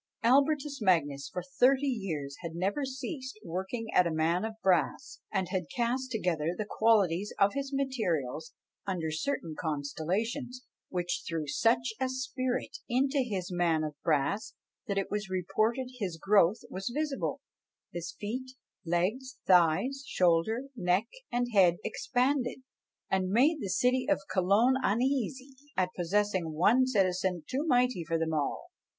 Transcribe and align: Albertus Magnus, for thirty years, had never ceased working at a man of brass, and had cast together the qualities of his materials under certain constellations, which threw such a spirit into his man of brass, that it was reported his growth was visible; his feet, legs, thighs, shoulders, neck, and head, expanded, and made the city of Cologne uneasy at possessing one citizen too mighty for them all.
Albertus 0.23 0.81
Magnus, 0.81 1.29
for 1.31 1.43
thirty 1.43 1.85
years, 1.85 2.35
had 2.41 2.55
never 2.55 2.85
ceased 2.85 3.37
working 3.45 3.85
at 3.93 4.07
a 4.07 4.11
man 4.11 4.43
of 4.43 4.55
brass, 4.63 5.19
and 5.31 5.49
had 5.49 5.67
cast 5.69 6.09
together 6.09 6.55
the 6.57 6.65
qualities 6.67 7.31
of 7.37 7.53
his 7.53 7.71
materials 7.71 8.51
under 8.87 9.11
certain 9.11 9.53
constellations, 9.55 10.63
which 10.89 11.21
threw 11.29 11.45
such 11.45 11.93
a 11.99 12.09
spirit 12.09 12.79
into 12.89 13.19
his 13.19 13.51
man 13.51 13.83
of 13.83 13.93
brass, 14.03 14.55
that 14.87 14.97
it 14.97 15.11
was 15.11 15.29
reported 15.29 15.89
his 15.99 16.17
growth 16.17 16.61
was 16.71 16.91
visible; 16.91 17.39
his 17.93 18.11
feet, 18.19 18.53
legs, 18.83 19.37
thighs, 19.45 20.03
shoulders, 20.07 20.65
neck, 20.75 21.05
and 21.31 21.49
head, 21.53 21.75
expanded, 21.83 22.63
and 23.11 23.29
made 23.29 23.59
the 23.61 23.69
city 23.69 24.07
of 24.09 24.19
Cologne 24.31 24.77
uneasy 24.81 25.53
at 25.77 25.93
possessing 25.95 26.53
one 26.53 26.87
citizen 26.87 27.43
too 27.47 27.67
mighty 27.67 28.03
for 28.03 28.17
them 28.17 28.33
all. 28.33 28.65